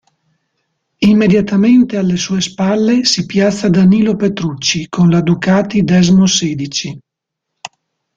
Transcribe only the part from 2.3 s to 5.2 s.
spalle si piazza Danilo Petrucci con